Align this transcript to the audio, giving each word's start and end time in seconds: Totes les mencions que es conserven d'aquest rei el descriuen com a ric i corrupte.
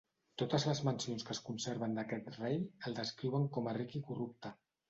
Totes 0.41 0.63
les 0.69 0.79
mencions 0.87 1.25
que 1.27 1.35
es 1.35 1.41
conserven 1.51 1.93
d'aquest 1.99 2.31
rei 2.39 2.57
el 2.91 2.99
descriuen 3.01 3.49
com 3.59 3.71
a 3.73 3.79
ric 3.81 3.99
i 4.01 4.07
corrupte. 4.09 4.57